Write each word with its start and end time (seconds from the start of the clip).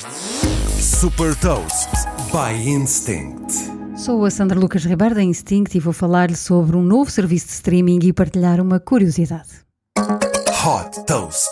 Super 0.00 1.36
Toast 1.36 1.90
by 2.32 2.66
Instinct. 2.66 3.52
Sou 3.98 4.24
a 4.24 4.30
Sandra 4.30 4.58
Lucas 4.58 4.82
Ribeiro 4.86 5.14
da 5.14 5.22
Instinct 5.22 5.76
e 5.76 5.80
vou 5.80 5.92
falar-lhe 5.92 6.36
sobre 6.36 6.74
um 6.74 6.82
novo 6.82 7.10
serviço 7.10 7.48
de 7.48 7.52
streaming 7.52 7.98
e 8.04 8.12
partilhar 8.12 8.62
uma 8.62 8.80
curiosidade. 8.80 9.50
Hot 9.98 11.04
Toast. 11.06 11.50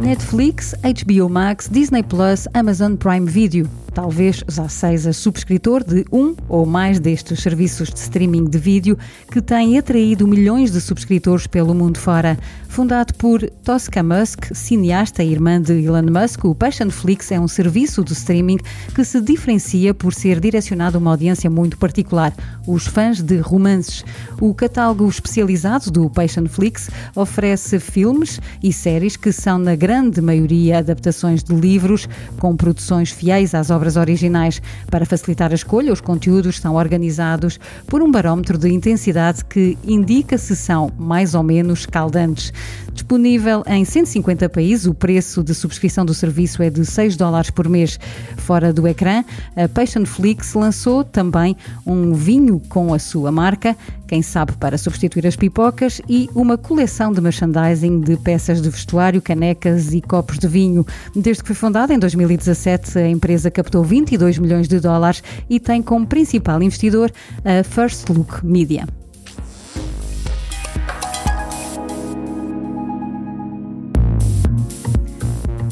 Netflix, 0.00 0.74
HBO 0.82 1.28
Max, 1.28 1.68
Disney 1.68 2.02
Plus, 2.02 2.48
Amazon 2.52 2.96
Prime 2.96 3.30
Video. 3.30 3.70
Talvez 3.94 4.42
já 4.48 4.68
seja 4.68 5.12
subscritor 5.12 5.84
de 5.84 6.04
um 6.10 6.34
ou 6.48 6.66
mais 6.66 6.98
destes 6.98 7.40
serviços 7.40 7.90
de 7.90 7.98
streaming 8.00 8.44
de 8.44 8.58
vídeo 8.58 8.98
que 9.30 9.40
têm 9.40 9.78
atraído 9.78 10.26
milhões 10.26 10.72
de 10.72 10.80
subscritores 10.80 11.46
pelo 11.46 11.72
mundo 11.72 11.96
fora. 11.96 12.36
Fundado 12.68 13.14
por 13.14 13.40
Tosca 13.62 14.02
Musk, 14.02 14.46
cineasta 14.52 15.22
e 15.22 15.30
irmã 15.30 15.62
de 15.62 15.74
Elon 15.84 16.10
Musk, 16.10 16.44
o 16.44 16.56
Passionflix 16.56 17.30
é 17.30 17.38
um 17.38 17.46
serviço 17.46 18.02
de 18.02 18.14
streaming 18.14 18.58
que 18.92 19.04
se 19.04 19.20
diferencia 19.20 19.94
por 19.94 20.12
ser 20.12 20.40
direcionado 20.40 20.98
a 20.98 21.00
uma 21.00 21.12
audiência 21.12 21.48
muito 21.48 21.78
particular, 21.78 22.34
os 22.66 22.88
fãs 22.88 23.22
de 23.22 23.36
romances. 23.36 24.04
O 24.40 24.52
catálogo 24.52 25.08
especializado 25.08 25.88
do 25.88 26.10
Passionflix 26.10 26.90
oferece 27.14 27.78
filmes 27.78 28.40
e 28.60 28.72
séries 28.72 29.16
que 29.16 29.30
são, 29.30 29.56
na 29.56 29.76
grande 29.76 30.20
maioria, 30.20 30.78
adaptações 30.78 31.44
de 31.44 31.54
livros, 31.54 32.08
com 32.40 32.56
produções 32.56 33.12
fiéis 33.12 33.54
às 33.54 33.70
obras 33.70 33.83
obras 33.84 33.96
originais. 33.96 34.62
Para 34.90 35.04
facilitar 35.04 35.52
a 35.52 35.54
escolha, 35.54 35.92
os 35.92 36.00
conteúdos 36.00 36.58
são 36.58 36.74
organizados 36.74 37.60
por 37.86 38.02
um 38.02 38.10
barómetro 38.10 38.56
de 38.56 38.70
intensidade 38.70 39.44
que 39.44 39.76
indica 39.86 40.38
se 40.38 40.56
são 40.56 40.90
mais 40.98 41.34
ou 41.34 41.42
menos 41.42 41.84
caldantes. 41.84 42.52
Disponível 42.94 43.62
em 43.66 43.84
150 43.84 44.48
países, 44.48 44.86
o 44.86 44.94
preço 44.94 45.42
de 45.42 45.54
subscrição 45.54 46.04
do 46.04 46.14
serviço 46.14 46.62
é 46.62 46.70
de 46.70 46.84
6 46.86 47.16
dólares 47.16 47.50
por 47.50 47.68
mês. 47.68 47.98
Fora 48.38 48.72
do 48.72 48.86
ecrã, 48.88 49.24
a 49.56 49.68
Passionflix 49.68 50.54
lançou 50.54 51.04
também 51.04 51.56
um 51.84 52.14
vinho 52.14 52.60
com 52.68 52.94
a 52.94 52.98
sua 52.98 53.30
marca, 53.30 53.76
quem 54.06 54.22
sabe 54.22 54.52
para 54.52 54.78
substituir 54.78 55.26
as 55.26 55.34
pipocas, 55.34 56.00
e 56.08 56.30
uma 56.34 56.56
coleção 56.56 57.12
de 57.12 57.20
merchandising 57.20 58.00
de 58.00 58.16
peças 58.16 58.62
de 58.62 58.70
vestuário, 58.70 59.20
canecas 59.20 59.92
e 59.92 60.00
copos 60.00 60.38
de 60.38 60.46
vinho. 60.46 60.86
Desde 61.16 61.42
que 61.42 61.48
foi 61.48 61.56
fundada 61.56 61.92
em 61.92 61.98
2017, 61.98 62.98
a 62.98 63.08
empresa 63.08 63.50
captou 63.74 63.82
22 63.82 64.38
milhões 64.38 64.68
de 64.68 64.78
dólares 64.78 65.22
e 65.50 65.58
tem 65.58 65.82
como 65.82 66.06
principal 66.06 66.62
investidor 66.62 67.10
a 67.44 67.64
First 67.64 68.08
Look 68.08 68.44
Media. 68.44 68.86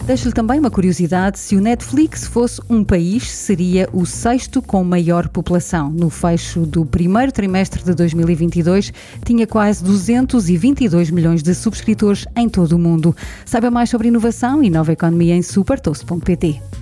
Deixo-lhe 0.05 0.35
também 0.35 0.59
uma 0.59 0.71
curiosidade: 0.71 1.39
se 1.39 1.55
o 1.55 1.61
Netflix 1.61 2.27
fosse 2.27 2.61
um 2.69 2.83
país, 2.83 3.31
seria 3.31 3.89
o 3.93 4.05
sexto 4.05 4.61
com 4.61 4.83
maior 4.83 5.29
população. 5.29 5.91
No 5.91 6.11
fecho 6.11 6.67
do 6.67 6.85
primeiro 6.85 7.31
trimestre 7.31 7.85
de 7.85 7.95
2022, 7.95 8.93
tinha 9.25 9.47
quase 9.47 9.85
222 9.85 11.11
milhões 11.11 11.43
de 11.43 11.55
subscritores 11.55 12.27
em 12.35 12.49
todo 12.49 12.73
o 12.73 12.79
mundo. 12.79 13.15
Saiba 13.45 13.71
mais 13.71 13.91
sobre 13.91 14.09
inovação 14.09 14.63
e 14.63 14.69
nova 14.69 14.93
economia 14.93 15.37
em 15.37 15.43
supertoast.pt. 15.43 16.82